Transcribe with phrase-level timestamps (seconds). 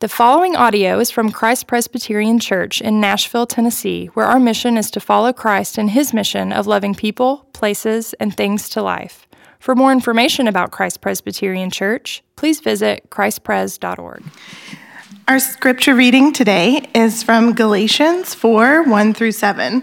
[0.00, 4.90] The following audio is from Christ Presbyterian Church in Nashville, Tennessee, where our mission is
[4.90, 9.26] to follow Christ in his mission of loving people, places, and things to life.
[9.58, 14.22] For more information about Christ Presbyterian Church, please visit christpres.org.
[15.28, 19.82] Our scripture reading today is from Galatians 4 1 through 7.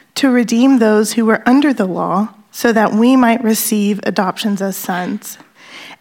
[0.15, 4.75] to redeem those who were under the law, so that we might receive adoptions as
[4.75, 5.37] sons.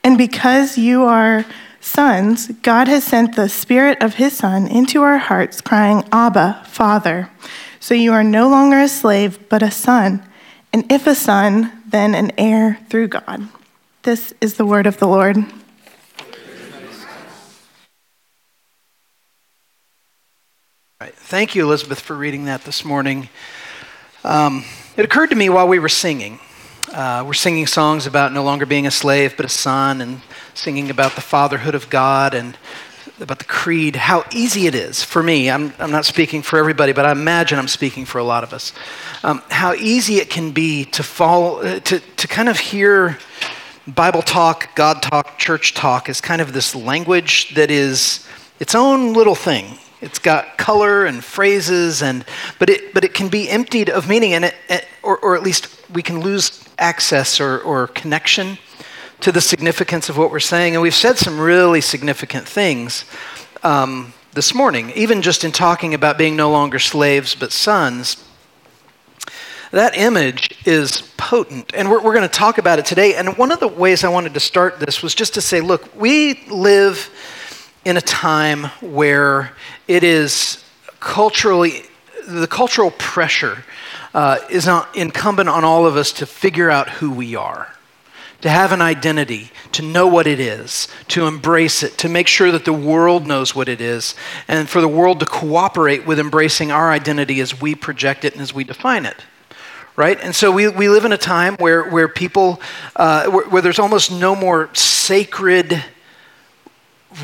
[0.03, 1.45] And because you are
[1.81, 7.31] sons, God has sent the Spirit of His Son into our hearts, crying, Abba, Father.
[7.79, 10.23] So you are no longer a slave, but a son.
[10.73, 13.49] And if a son, then an heir through God.
[14.03, 15.45] This is the word of the Lord.
[21.01, 23.29] Thank you, Elizabeth, for reading that this morning.
[24.23, 24.65] Um,
[24.99, 26.39] it occurred to me while we were singing.
[26.93, 30.21] Uh, we're singing songs about no longer being a slave but a son, and
[30.53, 32.59] singing about the fatherhood of God and
[33.19, 35.51] about the creed, how easy it is for me.
[35.51, 38.53] I'm, I'm not speaking for everybody, but I imagine I'm speaking for a lot of
[38.53, 38.73] us.
[39.25, 43.19] Um, how easy it can be to fall, uh, to, to kind of hear
[43.87, 48.27] Bible talk, God talk, church talk as kind of this language that is
[48.59, 49.79] its own little thing.
[50.01, 52.25] It's got color and phrases, and,
[52.59, 55.69] but, it, but it can be emptied of meaning, and it, or, or at least
[55.93, 58.57] we can lose access or, or connection
[59.21, 60.75] to the significance of what we're saying.
[60.75, 63.05] And we've said some really significant things
[63.63, 68.25] um, this morning, even just in talking about being no longer slaves but sons.
[69.73, 73.15] That image is potent, and we're, we're going to talk about it today.
[73.15, 75.95] And one of the ways I wanted to start this was just to say, look,
[75.95, 77.11] we live
[77.85, 79.53] in a time where
[79.89, 80.63] it is
[81.01, 81.83] culturally,
[82.27, 83.65] the cultural pressure
[84.13, 87.75] uh, is incumbent on all of us to figure out who we are,
[88.43, 92.51] to have an identity, to know what it is, to embrace it, to make sure
[92.51, 94.15] that the world knows what it is,
[94.47, 98.43] and for the world to cooperate with embracing our identity as we project it and
[98.43, 99.25] as we define it
[99.97, 100.19] right?
[100.23, 102.63] And so we, we live in a time where, where people,
[102.97, 105.85] uh, where, where, there's almost no more sacred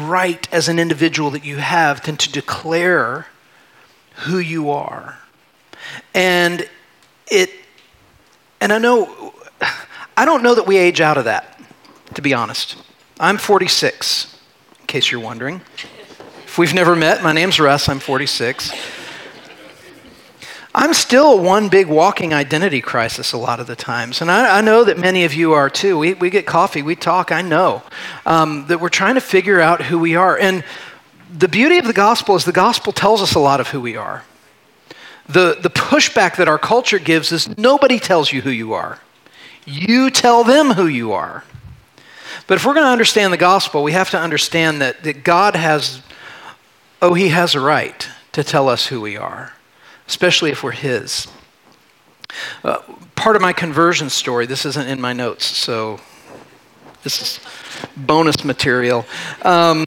[0.00, 3.26] right as an individual that you have than to declare
[4.16, 5.18] who you are.
[6.14, 6.68] And
[7.28, 7.50] it,
[8.60, 9.34] and I know,
[10.16, 11.60] I don't know that we age out of that,
[12.14, 12.76] to be honest.
[13.20, 14.38] I'm 46,
[14.80, 15.60] in case you're wondering.
[16.44, 18.72] If we've never met, my name's Russ, I'm 46.
[20.78, 24.20] I'm still one big walking identity crisis a lot of the times.
[24.20, 25.96] And I, I know that many of you are too.
[25.96, 27.82] We, we get coffee, we talk, I know
[28.26, 30.38] um, that we're trying to figure out who we are.
[30.38, 30.62] And
[31.32, 33.96] the beauty of the gospel is the gospel tells us a lot of who we
[33.96, 34.22] are.
[35.26, 39.00] The, the pushback that our culture gives is nobody tells you who you are,
[39.64, 41.42] you tell them who you are.
[42.46, 45.56] But if we're going to understand the gospel, we have to understand that, that God
[45.56, 46.02] has,
[47.00, 49.55] oh, He has a right to tell us who we are
[50.08, 51.28] especially if we're His.
[52.62, 52.78] Uh,
[53.14, 56.00] part of my conversion story, this isn't in my notes, so
[57.02, 57.40] this is
[57.96, 59.04] bonus material,
[59.42, 59.86] um,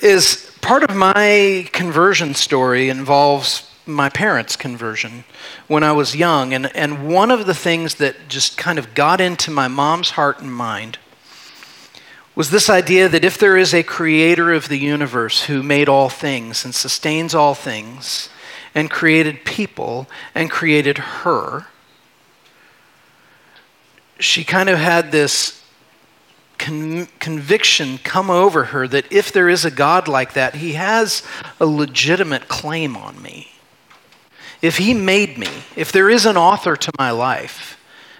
[0.00, 5.24] is part of my conversion story involves my parents' conversion
[5.66, 6.54] when I was young.
[6.54, 10.40] And, and one of the things that just kind of got into my mom's heart
[10.40, 10.98] and mind
[12.34, 16.08] was this idea that if there is a creator of the universe who made all
[16.08, 18.28] things and sustains all things,
[18.74, 21.66] and created people and created her,
[24.18, 25.62] she kind of had this
[26.58, 31.22] con- conviction come over her that if there is a God like that, he has
[31.60, 33.48] a legitimate claim on me.
[34.62, 37.78] If he made me, if there is an author to my life,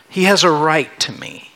[0.09, 1.51] he has a right to me.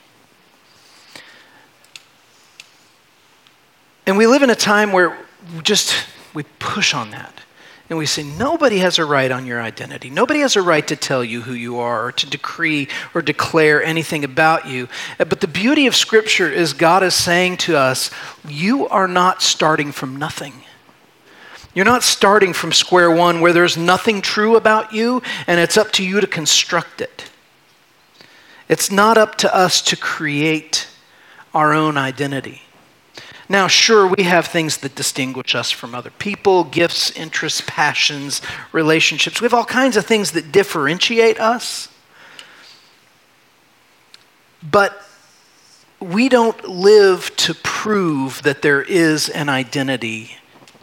[4.07, 5.19] And we live in a time where
[5.63, 5.95] just
[6.33, 7.38] we push on that.
[7.89, 10.11] And we say, nobody has a right on your identity.
[10.11, 13.83] Nobody has a right to tell you who you are or to decree or declare
[13.83, 14.89] anything about you.
[15.19, 18.11] Uh, but the beauty of Scripture is God is saying to us,
[18.47, 20.53] you are not starting from nothing.
[21.75, 25.91] You're not starting from square one where there's nothing true about you and it's up
[25.93, 27.31] to you to construct it.
[28.69, 30.89] It's not up to us to create
[31.55, 32.63] our own identity.
[33.49, 38.43] Now, sure, we have things that distinguish us from other people gifts, interests, passions,
[38.73, 39.41] relationships.
[39.41, 41.89] We have all kinds of things that differentiate us.
[44.63, 45.03] But
[46.01, 50.37] we don't live to prove that there is an identity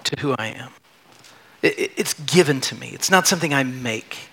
[0.06, 0.72] to who I am.
[1.62, 4.30] It's given to me, it's not something I make.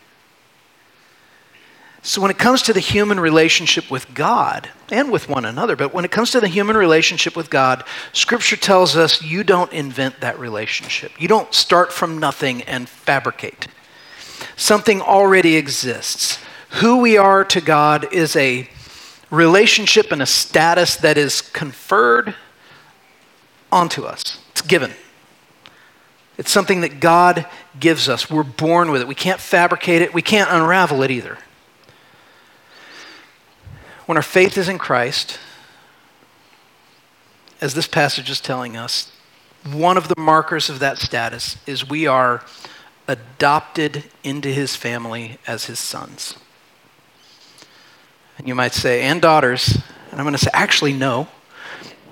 [2.05, 5.95] So, when it comes to the human relationship with God and with one another, but
[5.95, 10.21] when it comes to the human relationship with God, Scripture tells us you don't invent
[10.21, 11.13] that relationship.
[11.21, 13.69] You don't start from nothing and fabricate.
[14.57, 16.41] Something already exists.
[16.81, 18.69] Who we are to God is a
[19.31, 22.35] relationship and a status that is conferred
[23.71, 24.91] onto us, it's given.
[26.37, 27.47] It's something that God
[27.79, 28.29] gives us.
[28.29, 29.07] We're born with it.
[29.07, 31.39] We can't fabricate it, we can't unravel it either
[34.13, 35.39] when our faith is in Christ,
[37.63, 39.11] as this passage is telling us,
[39.73, 42.45] one of the markers of that status is we are
[43.09, 46.35] adopted into his family as his sons.
[48.37, 49.79] And you might say, and daughters.
[50.11, 51.27] And I'm going to say, actually, no.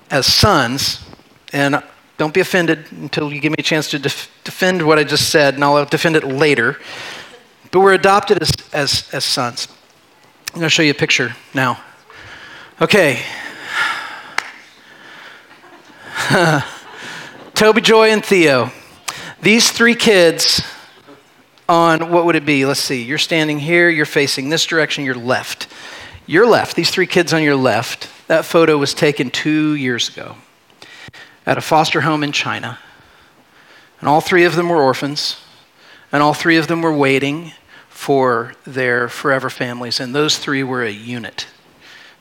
[0.09, 1.07] As sons,
[1.53, 1.83] and
[2.17, 5.29] don't be offended until you give me a chance to def- defend what I just
[5.29, 6.79] said, and I'll defend it later.
[7.69, 9.67] But we're adopted as, as, as sons.
[10.47, 11.79] I'm going to show you a picture now.
[12.81, 13.21] Okay.
[17.53, 18.71] Toby, Joy, and Theo.
[19.39, 20.63] These three kids
[21.69, 22.65] on what would it be?
[22.65, 23.03] Let's see.
[23.03, 25.67] You're standing here, you're facing this direction, you're left.
[26.25, 30.37] Your left, these three kids on your left, that photo was taken two years ago
[31.45, 32.79] at a foster home in China.
[33.99, 35.39] And all three of them were orphans,
[36.11, 37.51] and all three of them were waiting
[37.89, 41.45] for their forever families, and those three were a unit.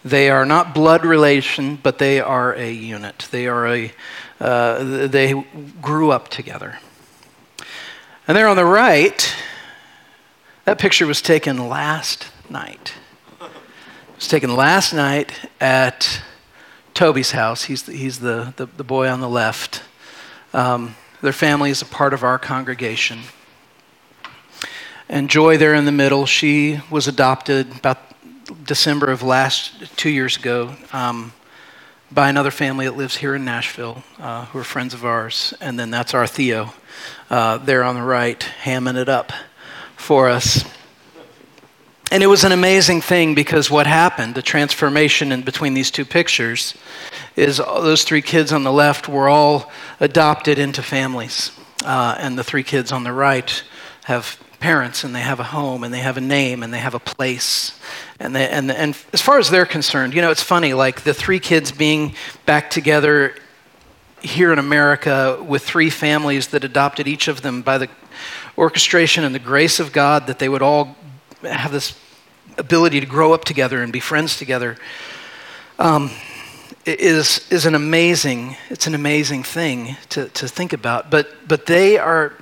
[0.05, 3.29] They are not blood relation, but they are a unit.
[3.31, 3.93] They are a,
[4.41, 5.45] uh, they
[5.83, 6.79] grew up together.
[8.27, 9.35] And there on the right,
[10.65, 12.95] that picture was taken last night.
[13.41, 13.49] It
[14.17, 16.23] was taken last night at
[16.95, 17.65] Toby's house.
[17.65, 19.83] He's the, he's the, the, the boy on the left.
[20.55, 23.21] Um, their family is a part of our congregation.
[25.09, 27.99] And Joy there in the middle, she was adopted about
[28.65, 31.33] December of last, two years ago, um,
[32.13, 35.55] by another family that lives here in Nashville, uh, who are friends of ours.
[35.61, 36.73] And then that's our Theo
[37.31, 39.33] uh, there on the right, hamming it up
[39.97, 40.65] for us.
[42.11, 46.05] And it was an amazing thing because what happened, the transformation in between these two
[46.05, 46.75] pictures,
[47.37, 49.71] is those three kids on the left were all
[50.01, 51.53] adopted into families.
[51.85, 53.63] Uh, and the three kids on the right
[54.05, 56.95] have parents and they have a home and they have a name and they have
[56.95, 57.79] a place.
[58.21, 61.15] And, they, and, and as far as they're concerned, you know, it's funny, like the
[61.15, 62.15] three kids being
[62.47, 63.35] back together
[64.21, 67.89] here in America with three families that adopted each of them by the
[68.59, 70.95] orchestration and the grace of God that they would all
[71.43, 71.99] have this
[72.59, 74.77] ability to grow up together and be friends together
[75.79, 76.11] um,
[76.85, 81.11] is, is an amazing, it's an amazing thing to, to think about.
[81.11, 82.35] But, but they are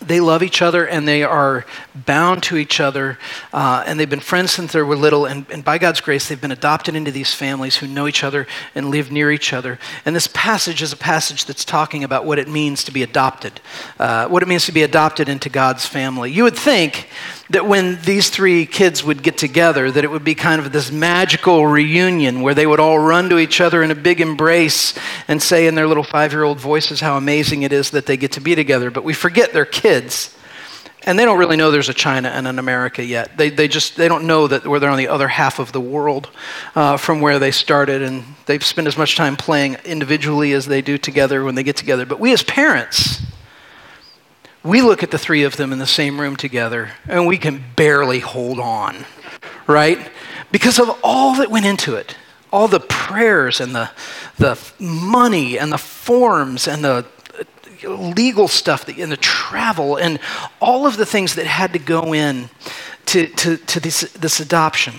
[0.00, 1.64] they love each other and they are
[1.94, 3.18] bound to each other
[3.52, 6.40] uh, and they've been friends since they were little and, and, by god's grace they've
[6.40, 9.78] been adopted into these families who know each other and live near each other.
[10.04, 13.60] And this passage is a passage that's talking about what it means to be adopted
[13.98, 16.30] uh, what it means to be adopted into god's family.
[16.30, 17.08] You would think
[17.48, 20.90] that when these three kids would get together that it would be kind of this
[20.90, 24.98] magical reunion where they would all run to each other in a big embrace
[25.28, 28.40] and say in their little five-year-old voices how amazing it is that they get to
[28.40, 28.90] be together.
[28.90, 29.85] But we forget they're kids
[31.06, 33.36] and they don't really know there's a china and an america yet.
[33.36, 35.80] They, they just they don't know that where they're on the other half of the
[35.80, 36.28] world
[36.74, 38.02] uh, from where they started.
[38.02, 41.76] And they've spent as much time playing individually as they do together when they get
[41.76, 42.04] together.
[42.04, 43.22] But we as parents
[44.66, 47.62] we look at the three of them in the same room together and we can
[47.76, 49.04] barely hold on,
[49.68, 50.10] right?
[50.50, 52.16] Because of all that went into it,
[52.52, 53.90] all the prayers and the,
[54.38, 57.06] the money and the forms and the
[57.84, 60.18] legal stuff and the travel and
[60.60, 62.48] all of the things that had to go in
[63.06, 64.94] to, to, to this, this adoption.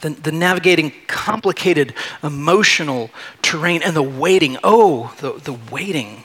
[0.00, 3.10] The, the, navigating complicated emotional
[3.40, 4.58] terrain and the waiting.
[4.62, 6.24] Oh, the, the waiting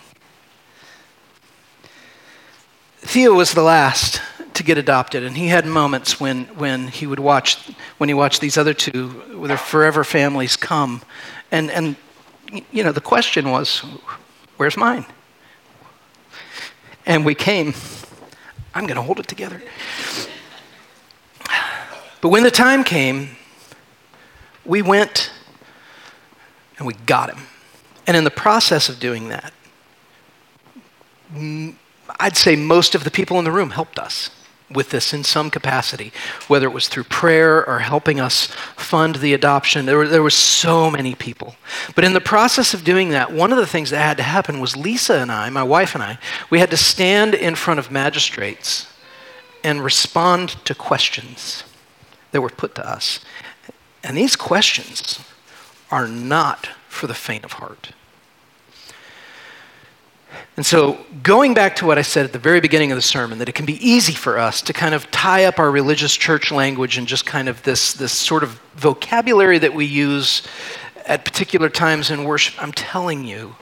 [3.06, 4.22] Theo was the last
[4.54, 7.58] to get adopted, and he had moments when, when he would watch
[7.98, 11.02] when he watched these other two, their forever families come,
[11.52, 11.98] and and
[12.72, 13.84] you know the question was,
[14.56, 15.06] where's mine?
[17.06, 17.74] And we came.
[18.74, 19.62] I'm going to hold it together.
[22.22, 23.36] But when the time came,
[24.66, 25.32] we went
[26.78, 27.48] and we got him.
[28.08, 29.54] And in the process of doing that,
[32.20, 34.30] I'd say most of the people in the room helped us
[34.72, 36.12] with this in some capacity,
[36.48, 39.86] whether it was through prayer or helping us fund the adoption.
[39.86, 41.56] There were, there were so many people.
[41.96, 44.60] But in the process of doing that, one of the things that had to happen
[44.60, 46.18] was Lisa and I, my wife and I,
[46.50, 48.88] we had to stand in front of magistrates
[49.64, 51.64] and respond to questions
[52.32, 53.20] that were put to us.
[54.04, 55.20] And these questions
[55.90, 57.94] are not for the faint of heart.
[60.56, 63.40] And so, going back to what I said at the very beginning of the sermon,
[63.40, 66.52] that it can be easy for us to kind of tie up our religious church
[66.52, 70.44] language and just kind of this, this sort of vocabulary that we use
[71.06, 73.56] at particular times in worship, I'm telling you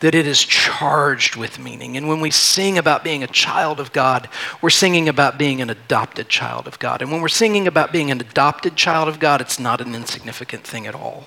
[0.00, 1.96] that it is charged with meaning.
[1.96, 4.28] And when we sing about being a child of God,
[4.60, 7.02] we're singing about being an adopted child of God.
[7.02, 10.64] And when we're singing about being an adopted child of God, it's not an insignificant
[10.64, 11.26] thing at all.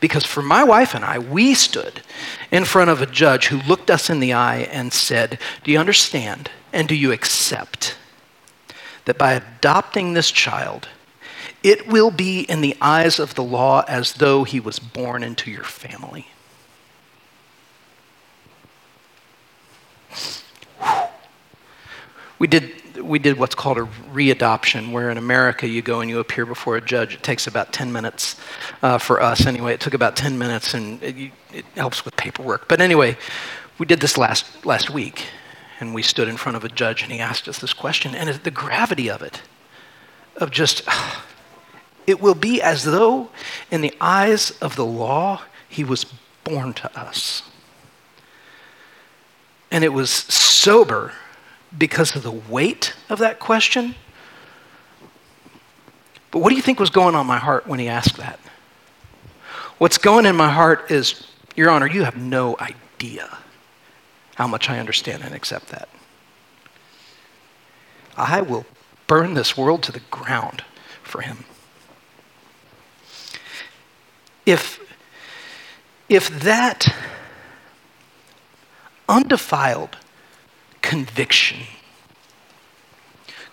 [0.00, 2.02] Because for my wife and I, we stood
[2.50, 5.78] in front of a judge who looked us in the eye and said, Do you
[5.78, 7.96] understand and do you accept
[9.04, 10.88] that by adopting this child,
[11.62, 15.50] it will be in the eyes of the law as though he was born into
[15.50, 16.28] your family?
[22.38, 26.18] We did we did what's called a readoption, where in America you go and you
[26.18, 27.14] appear before a judge.
[27.14, 28.36] It takes about 10 minutes
[28.82, 29.74] uh, for us anyway.
[29.74, 32.68] It took about 10 minutes and it, it helps with paperwork.
[32.68, 33.16] But anyway,
[33.78, 35.24] we did this last, last week
[35.80, 38.14] and we stood in front of a judge and he asked us this question.
[38.14, 39.42] And the gravity of it,
[40.36, 40.82] of just,
[42.06, 43.30] it will be as though
[43.70, 46.06] in the eyes of the law, he was
[46.44, 47.42] born to us.
[49.70, 51.12] And it was sober
[51.76, 53.94] because of the weight of that question.
[56.30, 58.38] But what do you think was going on my heart when he asked that?
[59.78, 63.38] What's going in my heart is, Your Honor, you have no idea
[64.34, 65.88] how much I understand and accept that.
[68.16, 68.66] I will
[69.06, 70.64] burn this world to the ground
[71.02, 71.44] for him.
[74.44, 74.80] If,
[76.08, 76.88] if that
[79.08, 79.96] undefiled
[80.88, 81.58] conviction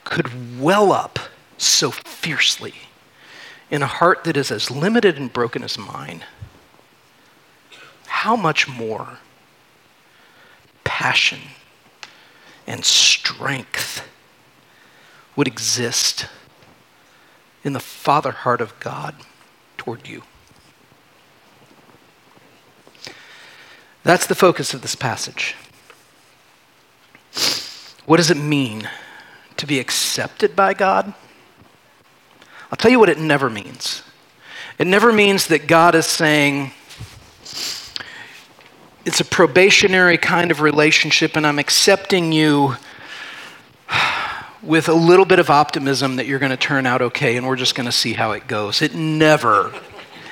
[0.05, 1.19] could well up
[1.57, 2.73] so fiercely
[3.69, 6.23] in a heart that is as limited and broken as mine,
[8.07, 9.19] how much more
[10.85, 11.39] passion
[12.65, 14.07] and strength
[15.35, 16.27] would exist
[17.65, 19.13] in the father heart of God
[19.75, 20.23] toward you?
[24.03, 25.55] That's the focus of this passage.
[28.05, 28.87] What does it mean
[29.57, 31.13] to be accepted by God?
[32.71, 34.03] I'll tell you what it never means.
[34.77, 36.71] It never means that God is saying,
[39.05, 42.75] it's a probationary kind of relationship, and I'm accepting you
[44.61, 47.55] with a little bit of optimism that you're going to turn out okay, and we're
[47.55, 48.81] just going to see how it goes.
[48.81, 49.73] It never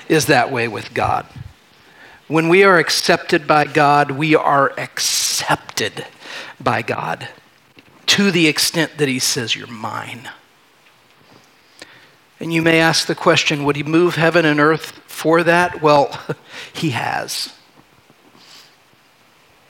[0.09, 1.25] is that way with God.
[2.27, 6.05] When we are accepted by God, we are accepted
[6.59, 7.29] by God
[8.07, 10.29] to the extent that he says, You're mine.
[12.39, 15.81] And you may ask the question would he move heaven and earth for that?
[15.81, 16.19] Well,
[16.73, 17.53] he has.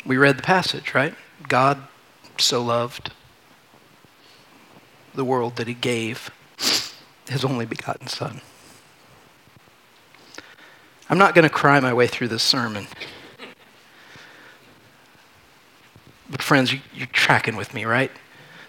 [0.06, 1.14] We read the passage, right?
[1.48, 1.84] God
[2.38, 3.12] so loved
[5.14, 6.32] the world that he gave
[7.30, 8.42] his only begotten Son.
[11.10, 12.88] I'm not going to cry my way through this sermon.
[16.30, 18.12] But, friends, you, are tracking with me, right?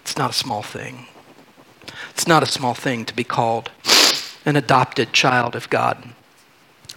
[0.01, 1.07] It's not a small thing.
[2.11, 3.71] It's not a small thing to be called
[4.45, 6.09] an adopted child of God.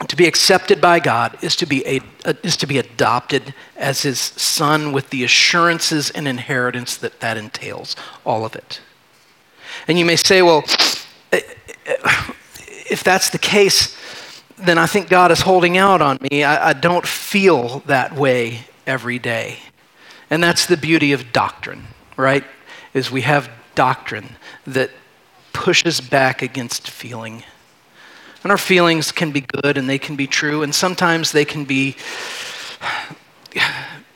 [0.06, 2.00] To be accepted by God is to be, a,
[2.44, 7.96] is to be adopted as his son with the assurances and inheritance that that entails,
[8.24, 8.80] all of it.
[9.88, 10.62] And you may say, well,
[12.90, 13.96] if that's the case,
[14.56, 16.44] then I think God is holding out on me.
[16.44, 19.58] I, I don't feel that way every day.
[20.30, 21.84] And that's the beauty of doctrine,
[22.16, 22.44] right?
[22.94, 24.90] is we have doctrine that
[25.52, 27.42] pushes back against feeling.
[28.42, 31.64] And our feelings can be good and they can be true, and sometimes they can
[31.64, 31.96] be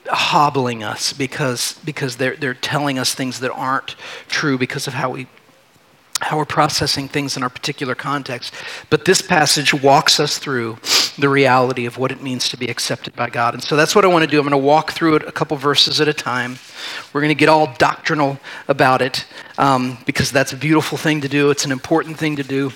[0.07, 3.95] hobbling us because, because they're, they're telling us things that aren't
[4.27, 5.27] true because of how we
[6.23, 8.53] how we're processing things in our particular context.
[8.89, 10.77] But this passage walks us through
[11.17, 13.53] the reality of what it means to be accepted by God.
[13.53, 14.39] And so that's what I want to do.
[14.39, 16.57] I'm going to walk through it a couple verses at a time.
[17.11, 19.25] We're going to get all doctrinal about it
[19.57, 21.51] um, because that's a beautiful thing to do.
[21.51, 22.71] It's an important thing to do.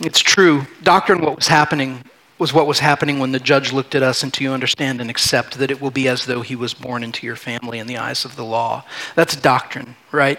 [0.00, 0.66] It's true.
[0.82, 2.04] Doctrine, what was happening
[2.40, 5.58] was what was happening when the judge looked at us until you understand and accept
[5.58, 8.24] that it will be as though he was born into your family in the eyes
[8.24, 8.82] of the law.
[9.14, 10.38] That's doctrine, right?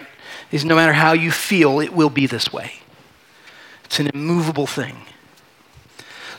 [0.52, 2.74] Is no matter how you feel, it will be this way.
[3.84, 4.96] It's an immovable thing.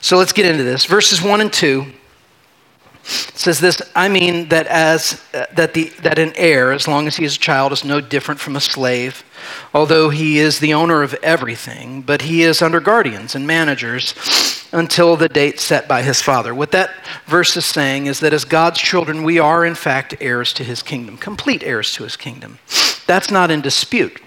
[0.02, 0.86] So let's get into this.
[0.86, 1.86] Verses 1 and 2
[3.04, 7.18] says this I mean that as uh, that the that an heir as long as
[7.18, 9.24] he is a child is no different from a slave
[9.74, 14.14] although he is the owner of everything but he is under guardians and managers
[14.72, 16.92] until the date set by his father what that
[17.26, 20.82] verse is saying is that as God's children we are in fact heirs to his
[20.82, 22.58] kingdom complete heirs to his kingdom
[23.06, 24.22] that's not in dispute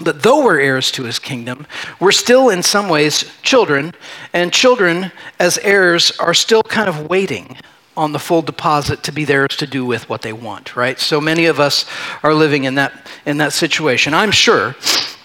[0.00, 1.66] but though we're heirs to his kingdom,
[2.00, 3.94] we're still in some ways children,
[4.32, 7.56] and children as heirs are still kind of waiting
[7.96, 10.98] on the full deposit to be theirs to do with what they want, right?
[10.98, 11.84] So many of us
[12.24, 12.92] are living in that,
[13.24, 14.14] in that situation.
[14.14, 14.74] I'm sure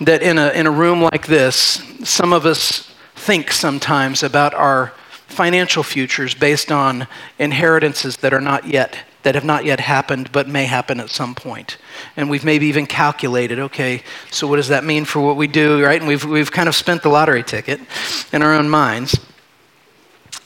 [0.01, 4.93] that in a, in a room like this, some of us think sometimes about our
[5.27, 7.07] financial futures based on
[7.39, 11.35] inheritances that are not yet that have not yet happened but may happen at some
[11.35, 11.77] point.
[12.15, 15.83] And we've maybe even calculated, okay, so what does that mean for what we do,
[15.83, 15.99] right?
[15.99, 17.79] And we've, we've kind of spent the lottery ticket
[18.31, 19.19] in our own minds.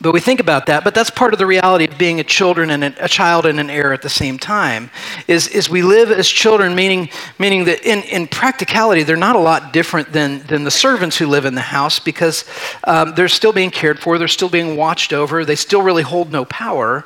[0.04, 2.72] But we think about that, but that's part of the reality of being a children
[2.72, 4.92] and a, a, child and an heir at the same time.
[5.30, 9.40] Is, is we live as children, meaning, meaning that in, in practicality, they're not a
[9.40, 12.44] lot different than, than the servants who live in the house because
[12.84, 16.34] um, they're still being cared for, they're still being watched over, they still really hold
[16.34, 17.06] no power.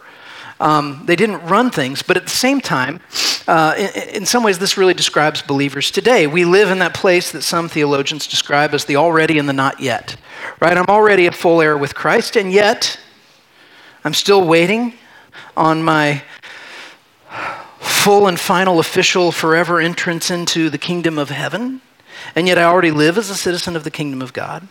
[0.60, 3.00] Um, they didn't run things, but at the same time,
[3.48, 6.26] uh, in, in, some ways, this really describes believers today.
[6.26, 9.80] We live in that place that some theologians describe as the already and the not
[9.80, 10.18] yet.
[10.60, 10.76] Right?
[10.76, 13.00] I'm already a full heir with Christ, and yet
[14.04, 14.94] I'm still waiting
[15.56, 16.24] on my
[17.80, 21.82] full and final official forever entrance into the kingdom of heaven.
[22.36, 24.68] And yet I already live as a citizen of the kingdom of God.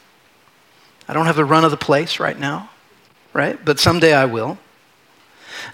[1.08, 2.70] I don't have the run of the place right now,
[3.32, 3.62] right?
[3.64, 4.58] But someday I will.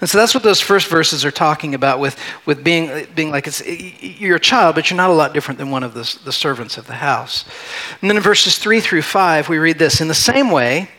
[0.01, 3.47] And so that's what those first verses are talking about with, with being, being like
[3.47, 6.31] it's, you're a child, but you're not a lot different than one of the, the
[6.31, 7.45] servants of the house.
[8.01, 10.89] And then in verses 3 through 5, we read this In the same way,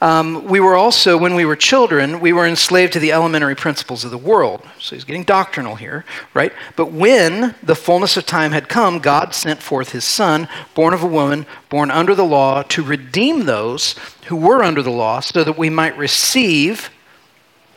[0.00, 4.04] um, we were also, when we were children, we were enslaved to the elementary principles
[4.04, 4.62] of the world.
[4.78, 6.52] So he's getting doctrinal here, right?
[6.76, 11.02] But when the fullness of time had come, God sent forth his Son, born of
[11.02, 13.94] a woman, born under the law, to redeem those
[14.26, 16.90] who were under the law, so that we might receive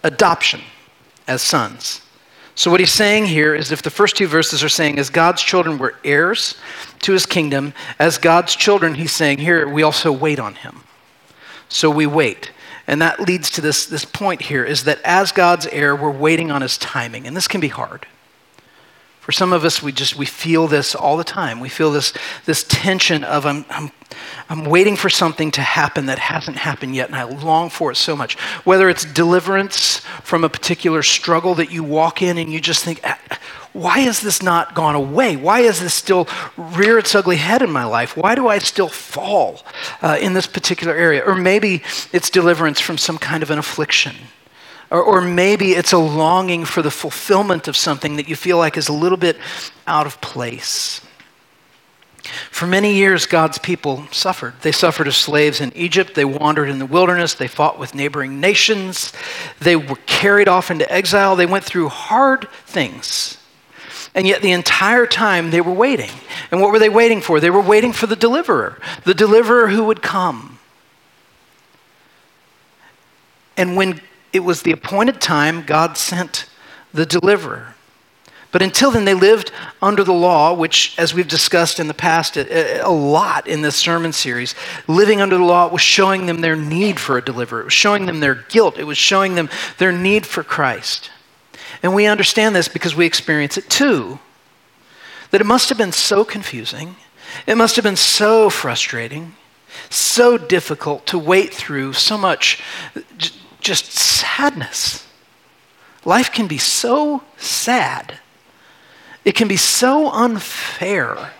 [0.03, 0.61] adoption
[1.27, 2.01] as sons.
[2.55, 5.41] So, what he's saying here is if the first two verses are saying, as God's
[5.41, 6.55] children, we're heirs
[6.99, 10.83] to his kingdom, as God's children, he's saying here, we also wait on him.
[11.69, 12.51] So, we wait.
[12.85, 16.49] And that leads to this, this point here is that as God's heir, we're waiting
[16.51, 17.27] on his timing.
[17.27, 18.07] And this can be hard.
[19.19, 21.59] For some of us, we just we feel this all the time.
[21.59, 22.13] We feel this,
[22.45, 23.91] this tension of I'm, I'm,
[24.49, 27.95] I'm waiting for something to happen that hasn't happened yet, and I long for it
[27.95, 28.39] so much.
[28.65, 33.01] Whether it's deliverance from a particular struggle that you walk in and you just think,
[33.03, 33.19] ah,
[33.73, 35.35] why has this not gone away?
[35.35, 36.27] Why is this still
[36.57, 38.17] rear its ugly head in my life?
[38.17, 39.63] Why do I still fall
[40.01, 41.23] uh, in this particular area?
[41.23, 44.15] Or maybe it's deliverance from some kind of an affliction
[44.91, 48.77] or, or maybe it's a longing for the fulfillment of something that you feel like
[48.77, 49.37] is a little bit
[49.87, 51.01] out of place.
[52.51, 54.53] For many years, God's people suffered.
[54.61, 56.15] They suffered as slaves in Egypt.
[56.15, 57.33] They wandered in the wilderness.
[57.33, 59.13] They fought with neighboring nations.
[59.59, 61.35] They were carried off into exile.
[61.35, 63.37] They went through hard things.
[64.13, 66.09] And yet, the entire time, they were waiting.
[66.51, 67.39] And what were they waiting for?
[67.39, 70.59] They were waiting for the deliverer, the deliverer who would come.
[73.55, 74.01] And when
[74.33, 76.45] it was the appointed time God sent
[76.93, 77.75] the deliverer.
[78.51, 82.35] But until then, they lived under the law, which, as we've discussed in the past
[82.35, 84.55] a, a, lot in this sermon series,
[84.87, 87.61] living under the law was showing them their need for a deliverer.
[87.61, 88.79] It was showing them their guilt.
[88.79, 91.11] It was showing them their need for Christ.
[91.83, 94.17] And we understand this because we experience it too.
[95.29, 96.95] That it must have been so confusing,
[97.45, 99.35] it must have been so frustrating,
[99.91, 102.63] so difficult to wait through so much
[103.59, 105.05] just sadness.
[106.05, 108.19] Life can be so sad.
[109.25, 111.31] It can be so unfair.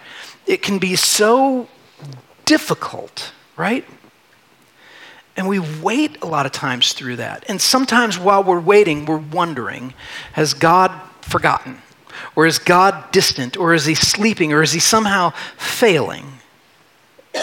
[0.45, 1.69] It can be so
[2.45, 3.86] difficult, right?
[5.38, 7.45] And we wait a lot of times through that.
[7.47, 9.93] And sometimes while we're waiting, we're wondering
[10.34, 11.82] has God forgotten?
[12.36, 13.55] Or is God distant?
[13.55, 14.51] Or is he sleeping?
[14.51, 16.25] Or is he somehow failing?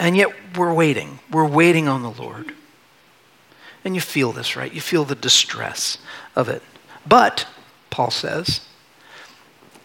[0.00, 1.20] And yet we're waiting.
[1.30, 2.52] We're waiting on the Lord.
[3.84, 4.72] And you feel this, right?
[4.72, 5.98] You feel the distress
[6.34, 6.62] of it.
[7.06, 7.46] But,
[7.90, 8.62] Paul says,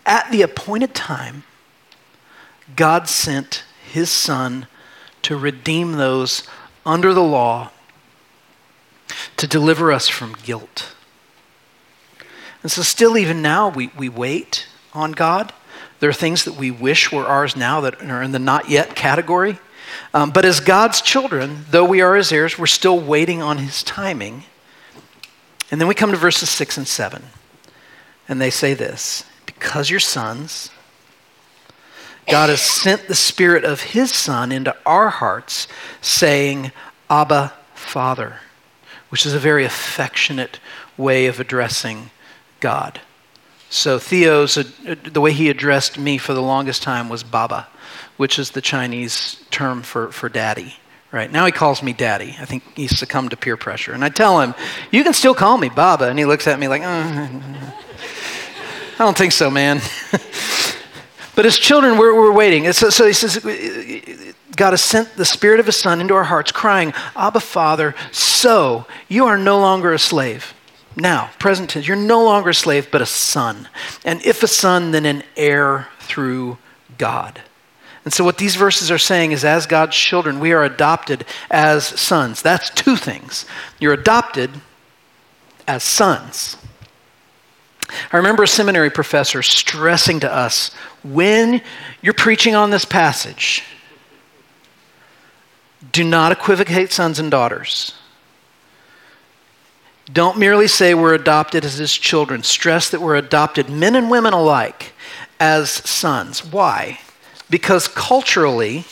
[0.05, 1.43] at the appointed time,
[2.75, 4.67] God sent his son
[5.23, 6.47] to redeem those
[6.85, 7.71] under the law
[9.37, 10.95] to deliver us from guilt.
[12.61, 15.53] And so, still, even now, we, we wait on God.
[15.99, 18.95] There are things that we wish were ours now that are in the not yet
[18.95, 19.59] category.
[20.13, 23.83] Um, but as God's children, though we are his heirs, we're still waiting on his
[23.83, 24.43] timing.
[25.71, 27.23] And then we come to verses 6 and 7.
[28.27, 30.71] And they say this Because you're sons,
[32.27, 35.67] God has sent the Spirit of his Son into our hearts,
[36.01, 36.71] saying,
[37.09, 38.39] Abba, Father,
[39.09, 40.59] which is a very affectionate
[40.97, 42.11] way of addressing
[42.59, 43.01] God.
[43.69, 47.67] So Theo's, uh, the way he addressed me for the longest time was Baba,
[48.17, 50.75] which is the Chinese term for, for daddy.
[51.11, 52.35] Right now he calls me daddy.
[52.39, 53.93] I think he succumbed to peer pressure.
[53.93, 54.55] And I tell him,
[54.91, 56.09] you can still call me Baba.
[56.09, 57.27] And he looks at me like, uh,
[58.95, 59.81] I don't think so, man.
[61.35, 62.71] but as children, we're, we're waiting.
[62.73, 63.37] So, so he says,
[64.55, 68.85] God has sent the Spirit of His Son into our hearts, crying, Abba, Father, so
[69.07, 70.53] you are no longer a slave
[70.95, 73.69] now, present tense, you're no longer a slave, but a son.
[74.03, 76.57] And if a son, then an heir through
[76.97, 77.41] God.
[78.05, 81.85] And so, what these verses are saying is, as God's children, we are adopted as
[81.85, 82.41] sons.
[82.41, 83.45] That's two things.
[83.79, 84.49] You're adopted
[85.67, 86.57] as sons.
[88.11, 90.71] I remember a seminary professor stressing to us
[91.03, 91.61] when
[92.01, 93.63] you're preaching on this passage,
[95.91, 97.93] do not equivocate sons and daughters.
[100.11, 102.43] Don't merely say we're adopted as his children.
[102.43, 104.93] Stress that we're adopted, men and women alike,
[105.39, 106.43] as sons.
[106.43, 106.99] Why?
[107.49, 108.85] Because culturally,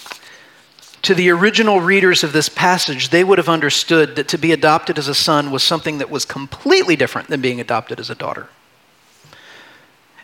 [1.01, 4.97] to the original readers of this passage, they would have understood that to be adopted
[4.97, 8.49] as a son was something that was completely different than being adopted as a daughter.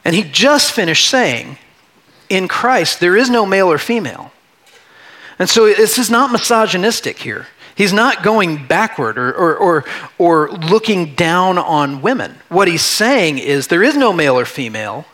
[0.05, 1.57] And he just finished saying,
[2.29, 4.31] in Christ, there is no male or female.
[5.39, 7.47] And so this is not misogynistic here.
[7.75, 9.85] He's not going backward or, or, or,
[10.17, 12.35] or, looking down on women.
[12.49, 15.05] What he's saying is there is no male or female.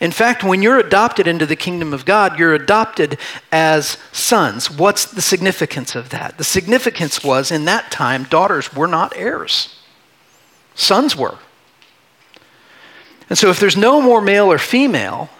[0.00, 3.18] In fact, when you're adopted into the kingdom of God, you're adopted
[3.52, 4.68] as sons.
[4.68, 6.38] What's the significance of that?
[6.38, 9.80] The significance was in that time, daughters were not heirs,
[10.74, 11.38] sons were.
[13.28, 15.30] And so if there's no more male or female,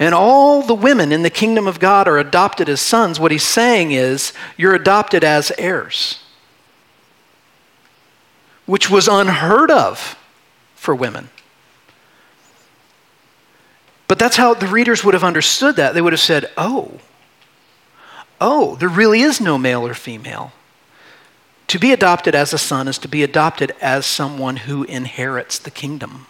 [0.00, 3.20] and all the women in the kingdom of God are adopted as sons.
[3.20, 6.20] What he's saying is, you're adopted as heirs,
[8.64, 10.16] which was unheard of
[10.74, 11.28] for women.
[14.08, 15.92] But that's how the readers would have understood that.
[15.92, 16.92] They would have said, oh,
[18.40, 20.52] oh, there really is no male or female.
[21.66, 25.70] To be adopted as a son is to be adopted as someone who inherits the
[25.70, 26.26] kingdom.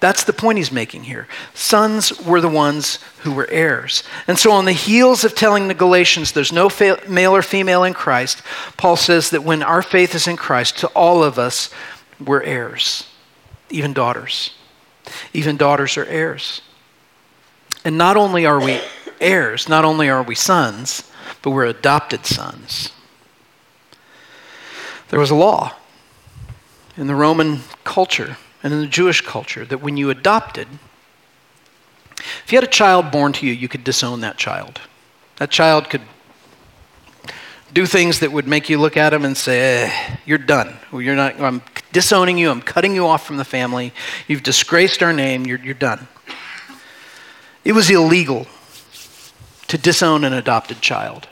[0.00, 1.26] That's the point he's making here.
[1.54, 4.04] Sons were the ones who were heirs.
[4.28, 7.82] And so, on the heels of telling the Galatians there's no fa- male or female
[7.82, 8.42] in Christ,
[8.76, 11.70] Paul says that when our faith is in Christ, to all of us,
[12.24, 13.08] we're heirs,
[13.70, 14.52] even daughters.
[15.32, 16.62] Even daughters are heirs.
[17.84, 18.80] And not only are we
[19.20, 21.10] heirs, not only are we sons,
[21.42, 22.92] but we're adopted sons.
[25.08, 25.74] There was a law
[26.96, 30.68] in the Roman culture and in the Jewish culture that when you adopted,
[32.44, 34.80] if you had a child born to you, you could disown that child.
[35.36, 36.02] That child could
[37.72, 40.78] do things that would make you look at him and say, eh, "You're done.
[40.92, 41.40] You're not.
[41.40, 42.50] I'm disowning you.
[42.50, 43.92] I'm cutting you off from the family.
[44.26, 45.46] You've disgraced our name.
[45.46, 46.08] You're, you're done."
[47.64, 48.46] It was illegal
[49.68, 51.28] to disown an adopted child.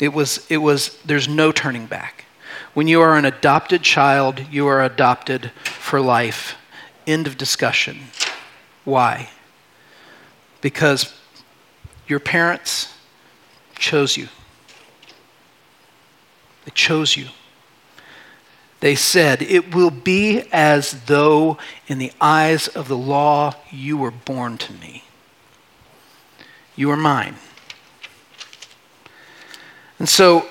[0.00, 0.46] It was.
[0.50, 0.98] It was.
[1.04, 2.25] There's no turning back.
[2.76, 6.56] When you are an adopted child, you are adopted for life.
[7.06, 8.08] End of discussion.
[8.84, 9.30] Why?
[10.60, 11.14] Because
[12.06, 12.92] your parents
[13.78, 14.28] chose you.
[16.66, 17.28] They chose you.
[18.80, 24.10] They said, It will be as though in the eyes of the law you were
[24.10, 25.04] born to me.
[26.74, 27.36] You are mine.
[29.98, 30.46] And so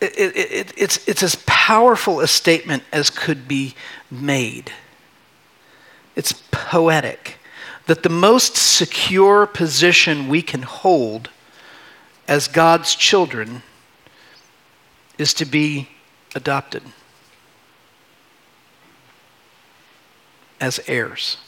[0.00, 3.74] it, it, it's, it's as powerful a statement as could be
[4.10, 4.72] made.
[6.16, 7.38] It's poetic
[7.86, 11.28] that the most secure position we can hold
[12.26, 13.62] as God's children
[15.18, 15.88] is to be
[16.34, 16.82] adopted
[20.60, 21.38] as heirs.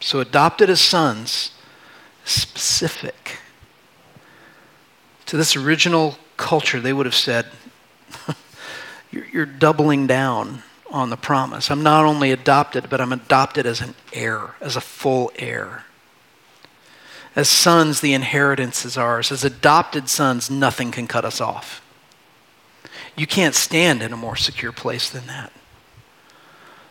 [0.00, 1.50] So, adopted as sons,
[2.24, 3.38] specific
[5.28, 7.46] to this original culture, they would have said,
[9.10, 11.70] you're, doubling down on the promise.
[11.70, 15.84] I'm not only adopted, but I'm adopted as an heir, as a full heir.
[17.36, 19.30] As sons, the inheritance is ours.
[19.30, 21.82] As adopted sons, nothing can cut us off.
[23.14, 25.52] You can't stand in a more secure place than that.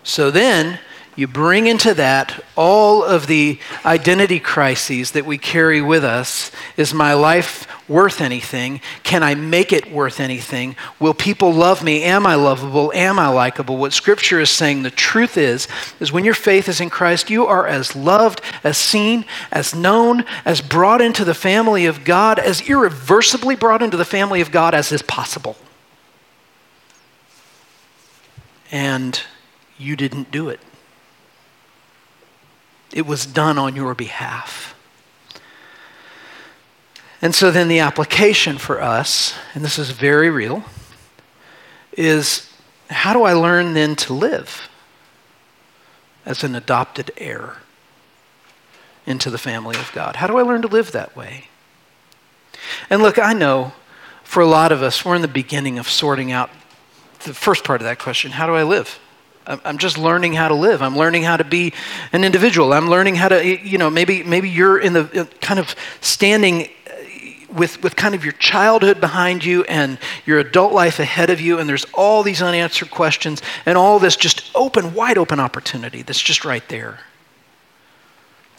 [0.03, 0.79] So then
[1.17, 6.51] you bring into that all of the identity crises that we carry with us.
[6.77, 8.81] Is my life worth anything?
[9.01, 10.75] Can I make it worth anything?
[10.99, 12.03] Will people love me?
[12.03, 12.93] Am I lovable?
[12.93, 13.77] Am I likable?
[13.77, 15.67] What scripture is saying, the truth is,
[15.99, 20.23] is when your faith is in Christ, you are as loved, as seen, as known,
[20.45, 24.75] as brought into the family of God, as irreversibly brought into the family of God
[24.75, 25.55] as is possible.
[28.71, 29.19] And
[29.79, 30.59] you didn't do it.
[32.97, 34.73] It was done on your behalf.
[37.21, 40.63] And so then the application for us, and this is very real,
[41.91, 42.51] is
[42.89, 44.67] how do I learn then to live
[46.25, 47.57] as an adopted heir
[49.05, 50.15] into the family of God?
[50.15, 51.49] How do I learn to live that way?
[52.89, 53.73] And look, I know
[54.23, 56.49] for a lot of us, we're in the beginning of sorting out
[57.25, 58.97] the first part of that question how do I live?
[59.47, 60.81] I'm just learning how to live.
[60.81, 61.73] I'm learning how to be
[62.11, 62.73] an individual.
[62.73, 66.63] I'm learning how to, you know, maybe, maybe you're in the uh, kind of standing
[66.63, 71.39] uh, with, with kind of your childhood behind you and your adult life ahead of
[71.39, 76.01] you, and there's all these unanswered questions and all this just open, wide open opportunity
[76.01, 76.99] that's just right there.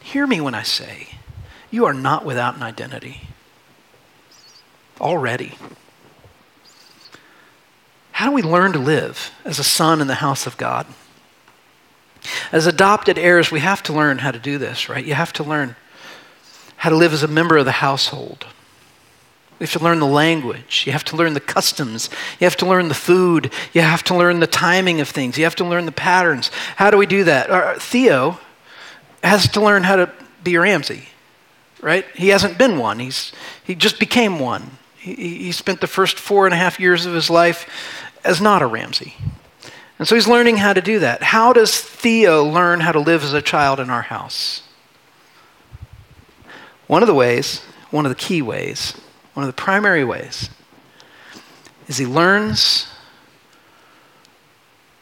[0.00, 1.08] Hear me when I say,
[1.70, 3.28] you are not without an identity
[5.00, 5.54] already.
[8.18, 10.88] How do we learn to live as a son in the house of God?
[12.50, 15.04] As adopted heirs, we have to learn how to do this, right?
[15.04, 15.76] You have to learn
[16.78, 18.44] how to live as a member of the household.
[19.60, 20.82] We have to learn the language.
[20.84, 22.10] You have to learn the customs.
[22.40, 23.52] You have to learn the food.
[23.72, 25.38] You have to learn the timing of things.
[25.38, 26.50] You have to learn the patterns.
[26.74, 27.48] How do we do that?
[27.48, 28.40] Uh, Theo
[29.22, 31.04] has to learn how to be Ramsey,
[31.80, 32.04] right?
[32.16, 32.98] He hasn't been one.
[32.98, 33.30] He's,
[33.62, 34.72] he just became one.
[34.96, 37.68] He, he spent the first four and a half years of his life
[38.28, 39.14] as not a Ramsey.
[39.98, 41.22] And so he's learning how to do that.
[41.22, 44.62] How does Theo learn how to live as a child in our house?
[46.86, 48.92] One of the ways, one of the key ways,
[49.32, 50.50] one of the primary ways,
[51.88, 52.86] is he learns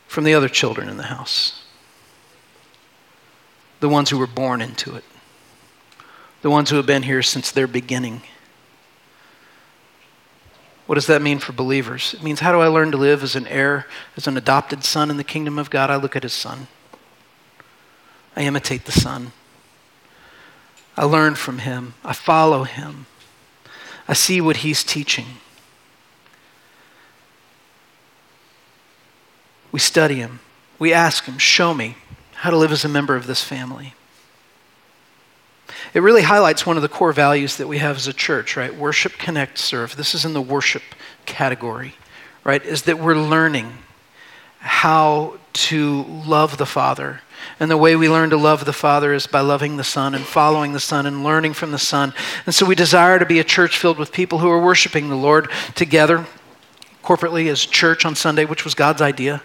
[0.06, 1.64] from the other children in the house,
[3.80, 5.04] the ones who were born into it,
[6.42, 8.22] the ones who have been here since their beginning.
[10.87, 12.14] What does that mean for believers?
[12.14, 15.11] It means how do I learn to live as an heir, as an adopted son
[15.11, 15.90] in the kingdom of God?
[15.90, 16.68] I look at his son.
[18.37, 19.33] I imitate the son.
[20.96, 21.94] I learn from him.
[22.05, 23.07] I follow him.
[24.07, 25.27] I see what he's teaching.
[29.72, 30.40] We study him.
[30.79, 31.96] We ask him, show me
[32.35, 33.94] how to live as a member of this family.
[35.94, 38.74] It really highlights one of the core values that we have as a church, right?
[38.74, 39.96] Worship, connect, serve.
[39.96, 40.83] This is in the worship
[41.24, 41.94] category,
[42.44, 42.64] right?
[42.64, 43.72] Is that we're learning
[44.59, 47.20] how to love the Father.
[47.61, 50.24] And the way we learn to love the Father is by loving the Son and
[50.24, 52.12] following the Son and learning from the Son.
[52.44, 55.16] And so we desire to be a church filled with people who are worshiping the
[55.16, 56.26] Lord together,
[57.05, 59.42] corporately as church on Sunday, which was God's idea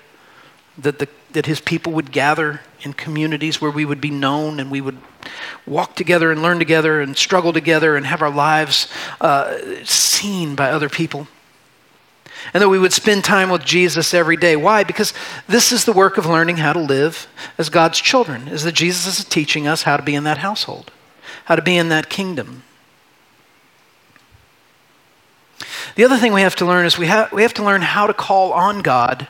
[0.77, 4.71] that, the, that his people would gather in communities where we would be known and
[4.71, 4.97] we would
[5.65, 8.87] walk together and learn together and struggle together and have our lives
[9.19, 11.27] uh, seen by other people.
[12.53, 14.55] And that we would spend time with Jesus every day.
[14.55, 14.83] Why?
[14.83, 15.13] Because
[15.47, 19.19] this is the work of learning how to live as God's children, is that Jesus
[19.19, 20.91] is teaching us how to be in that household,
[21.45, 22.63] how to be in that kingdom.
[25.95, 28.07] The other thing we have to learn is we, ha- we have to learn how
[28.07, 29.27] to call on God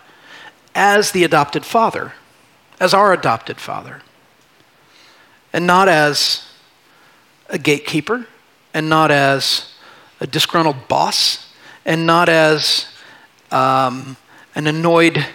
[0.76, 2.14] as the adopted father,
[2.80, 4.02] as our adopted father,
[5.54, 6.48] and not as
[7.50, 8.26] a gatekeeper,
[8.74, 9.74] and not as
[10.20, 11.54] a disgruntled boss,
[11.86, 12.88] and not as
[13.52, 14.16] um,
[14.56, 15.26] an annoyed,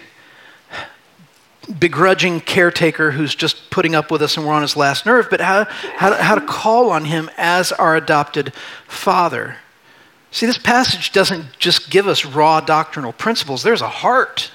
[1.78, 5.40] begrudging caretaker who's just putting up with us and we're on his last nerve, but
[5.40, 8.54] how, how, how to call on him as our adopted
[8.86, 9.56] father.
[10.30, 14.50] See, this passage doesn't just give us raw doctrinal principles, there's a heart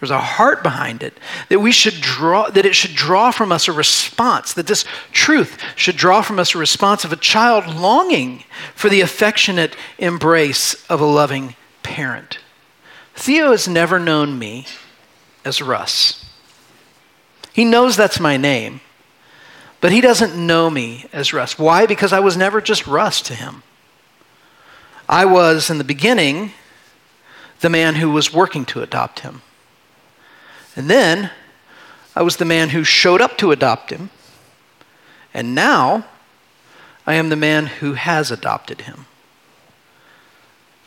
[0.00, 3.66] there's a heart behind it that we should draw, that it should draw from us
[3.66, 8.44] a response, that this truth should draw from us a response of a child longing
[8.74, 12.38] for the affectionate embrace of a loving parent.
[13.14, 14.66] Theo has never known me
[15.44, 16.24] as Russ.
[17.52, 18.80] He knows that's my name,
[19.80, 21.58] but he doesn't know me as Russ.
[21.58, 21.86] Why?
[21.86, 23.64] Because I was never just Russ to him.
[25.08, 26.52] I was, in the beginning,
[27.60, 29.42] the man who was working to adopt him.
[30.78, 31.32] And then
[32.14, 34.10] I was the man who showed up to adopt him.
[35.34, 36.06] And now
[37.04, 39.06] I am the man who has adopted him.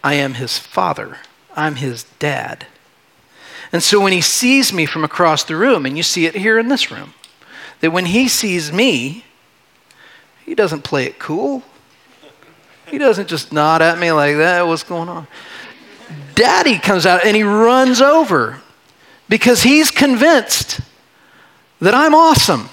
[0.01, 1.17] I am his father
[1.56, 2.65] I'm his dad.
[3.73, 6.58] And so when he sees me from across the room, and you see it here
[6.58, 7.13] in this room,
[7.82, 9.25] that when he sees me,
[10.45, 11.63] he doesn't play it cool.
[12.86, 14.65] He doesn't just nod at me like that.
[14.65, 15.27] What's going on?
[16.34, 18.62] Daddy comes out and he runs over
[19.32, 20.82] because he's convinced
[21.80, 22.70] that I'm awesome.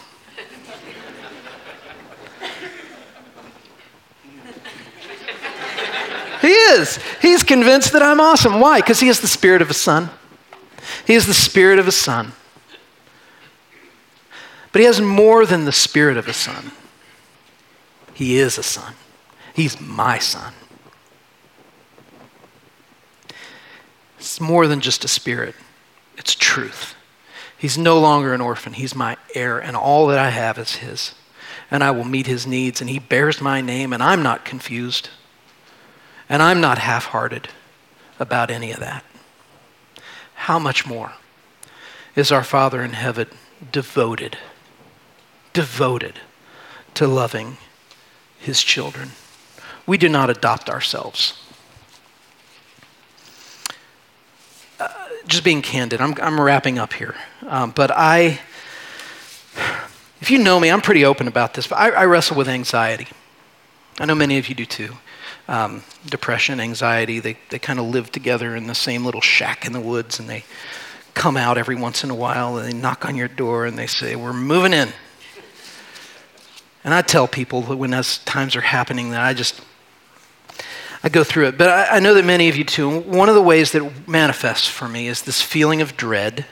[6.40, 6.99] He is.
[7.23, 8.59] He's convinced that I'm awesome.
[8.59, 8.81] Why?
[8.81, 10.11] Because he has the spirit of a son.
[11.07, 12.33] He is the spirit of a son.
[14.73, 16.73] But he has more than the spirit of a son.
[18.14, 18.94] He is a son.
[19.55, 20.53] He's my son.
[24.18, 25.55] It's more than just a spirit,
[26.18, 26.94] it's truth.
[27.57, 28.74] He's no longer an orphan.
[28.74, 31.14] He's my heir, and all that I have is his.
[31.70, 35.09] And I will meet his needs, and he bears my name, and I'm not confused.
[36.28, 37.48] And I'm not half hearted
[38.18, 39.04] about any of that.
[40.35, 41.12] How much more
[42.14, 43.28] is our Father in heaven
[43.72, 44.37] devoted,
[45.52, 46.20] devoted
[46.94, 47.57] to loving
[48.38, 49.12] his children?
[49.87, 51.40] We do not adopt ourselves.
[55.29, 57.14] Just being candid, I'm, I'm wrapping up here.
[57.47, 58.41] Um, but I,
[60.21, 63.07] if you know me, I'm pretty open about this, but I, I wrestle with anxiety.
[64.01, 64.97] I know many of you do too
[65.49, 69.73] um, depression, anxiety, they, they kind of live together in the same little shack in
[69.73, 70.45] the woods and they
[71.14, 73.87] come out every once in a while and they knock on your door and they
[73.87, 74.91] say, We're moving in.
[76.85, 79.61] And I tell people that when those times are happening that I just,
[81.02, 81.58] I go through it.
[81.58, 83.00] But I, I know that many of you too.
[83.00, 86.46] One of the ways that manifests for me is this feeling of dread.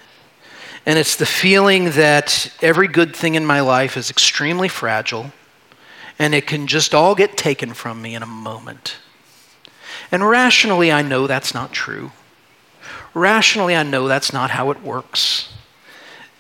[0.85, 5.33] And it's the feeling that every good thing in my life is extremely fragile
[6.19, 8.97] and it can just all get taken from me in a moment.
[10.11, 12.13] And rationally, I know that's not true.
[13.15, 15.53] Rationally, I know that's not how it works.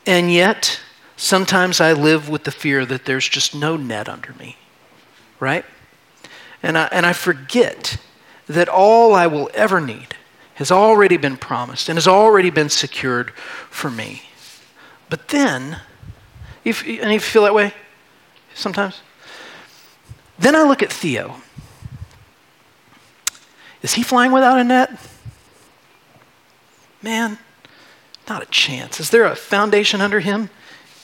[0.07, 0.81] And yet,
[1.17, 4.57] sometimes I live with the fear that there's just no net under me,
[5.41, 5.65] right?
[6.63, 7.99] And I, and I forget
[8.47, 10.15] that all I will ever need
[10.55, 13.31] has already been promised and has already been secured
[13.71, 14.23] for me.
[15.11, 15.81] But then,
[16.65, 17.75] if, and you feel that way
[18.55, 19.01] sometimes?
[20.39, 21.37] Then I look at Theo.
[23.83, 24.99] Is he flying without a net?
[27.03, 27.39] Man,
[28.29, 28.99] not a chance.
[28.99, 30.51] Is there a foundation under him?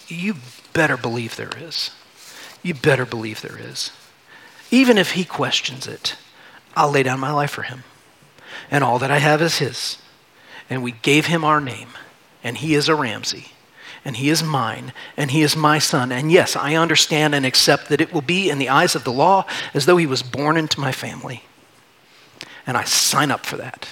[0.08, 0.36] You
[0.72, 1.90] better believe there is.
[2.62, 3.92] You better believe there is.
[4.72, 6.16] Even if he questions it,
[6.74, 7.84] I'll lay down my life for him.
[8.72, 9.98] And all that I have is his.
[10.68, 11.90] And we gave him our name,
[12.42, 13.52] and he is a Ramsey
[14.04, 16.10] and he is mine, and he is my son.
[16.10, 19.12] And yes, I understand and accept that it will be in the eyes of the
[19.12, 21.44] law as though he was born into my family.
[22.66, 23.88] And I sign up for that.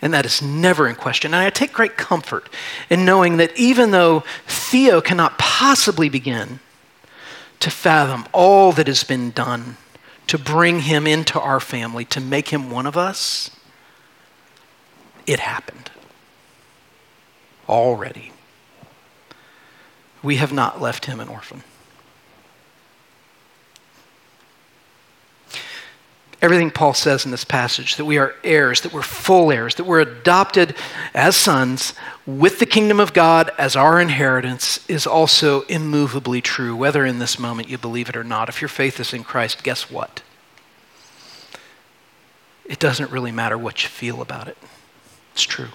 [0.00, 1.34] And that is never in question.
[1.34, 2.48] And I take great comfort
[2.90, 6.60] in knowing that even though Theo cannot possibly begin
[7.62, 9.76] to fathom all that has been done
[10.26, 13.50] to bring him into our family, to make him one of us,
[15.26, 15.90] it happened
[17.68, 18.32] already
[20.22, 21.62] we have not left him an orphan.
[26.42, 29.84] Everything Paul says in this passage that we are heirs, that we're full heirs, that
[29.84, 30.74] we're adopted
[31.14, 31.94] as sons
[32.26, 37.38] with the kingdom of God as our inheritance is also immovably true, whether in this
[37.38, 38.48] moment you believe it or not.
[38.48, 40.22] If your faith is in Christ, guess what?
[42.64, 44.58] It doesn't really matter what you feel about it.
[45.32, 45.68] It's true.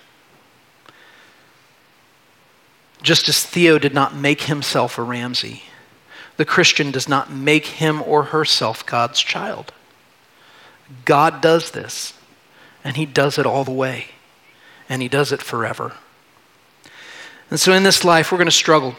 [3.02, 5.64] Just as Theo did not make himself a Ramsey,
[6.36, 9.72] the Christian does not make him or herself God's child.
[11.06, 12.14] God does this,
[12.84, 14.08] and He does it all the way,
[14.88, 15.94] and He does it forever.
[17.50, 18.96] And so in this life, we're going to struggle.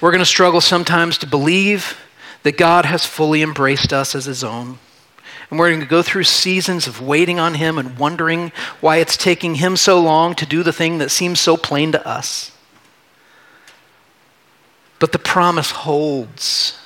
[0.00, 1.98] We're going to struggle sometimes to believe
[2.42, 4.78] that God has fully embraced us as His own.
[5.50, 9.16] And we're going to go through seasons of waiting on Him and wondering why it's
[9.16, 12.52] taking Him so long to do the thing that seems so plain to us.
[14.98, 16.78] But the promise holds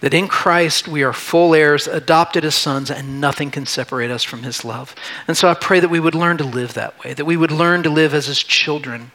[0.00, 4.22] that in Christ we are full heirs, adopted as sons, and nothing can separate us
[4.22, 4.94] from his love.
[5.26, 7.52] And so I pray that we would learn to live that way, that we would
[7.52, 9.12] learn to live as his children,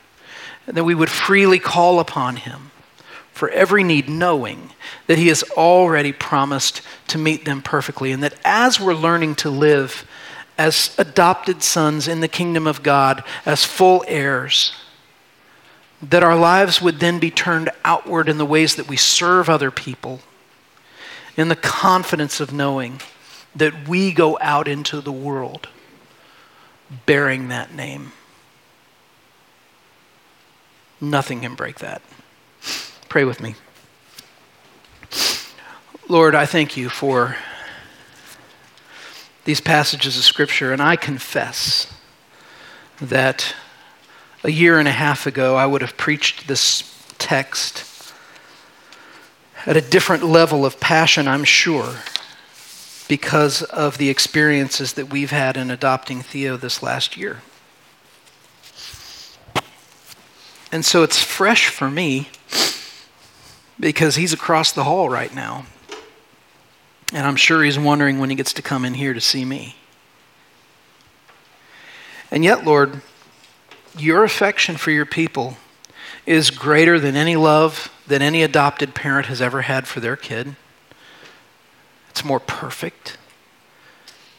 [0.66, 2.72] and that we would freely call upon him
[3.32, 4.72] for every need, knowing
[5.08, 9.50] that he has already promised to meet them perfectly, and that as we're learning to
[9.50, 10.06] live
[10.58, 14.74] as adopted sons in the kingdom of God, as full heirs,
[16.02, 19.72] that our lives would then be turned outward in the ways that we serve other
[19.72, 20.20] people,
[21.40, 23.00] in the confidence of knowing
[23.56, 25.70] that we go out into the world
[27.06, 28.12] bearing that name.
[31.00, 32.02] Nothing can break that.
[33.08, 33.56] Pray with me.
[36.10, 37.38] Lord, I thank you for
[39.46, 41.90] these passages of Scripture, and I confess
[43.00, 43.56] that
[44.44, 46.84] a year and a half ago I would have preached this
[47.18, 47.89] text
[49.66, 51.98] at a different level of passion, I'm sure,
[53.08, 57.42] because of the experiences that we've had in adopting Theo this last year.
[60.72, 62.30] And so it's fresh for me
[63.80, 65.66] because he's across the hall right now.
[67.12, 69.76] And I'm sure he's wondering when he gets to come in here to see me.
[72.30, 73.02] And yet, Lord,
[73.98, 75.58] your affection for your people
[76.30, 80.56] is greater than any love that any adopted parent has ever had for their kid.
[82.12, 83.18] It's more perfect.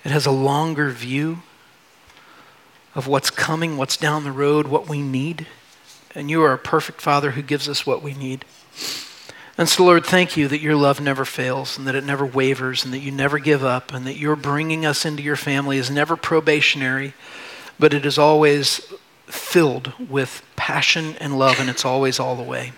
[0.05, 1.43] It has a longer view
[2.95, 5.49] of what's coming, what's down the road, what we need.
[6.14, 8.45] And you are a perfect Father who gives us what we need.
[9.59, 12.84] And so, Lord, thank you that your love never fails and that it never wavers
[12.84, 15.91] and that you never give up and that your bringing us into your family is
[15.91, 17.14] never probationary,
[17.80, 18.80] but it is always
[19.33, 22.72] filled with passion and love, and it's always all the way.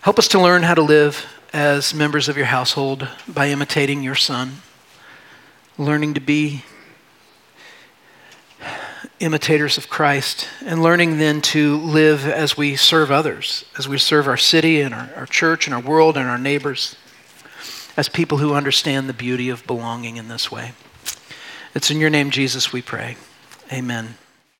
[0.00, 4.14] Help us to learn how to live as members of your household by imitating your
[4.14, 4.58] son,
[5.78, 6.62] learning to be
[9.18, 14.28] imitators of Christ, and learning then to live as we serve others, as we serve
[14.28, 16.96] our city and our, our church and our world and our neighbors,
[17.96, 20.72] as people who understand the beauty of belonging in this way.
[21.74, 23.16] It's in your name, Jesus, we pray.
[23.72, 24.25] Amen.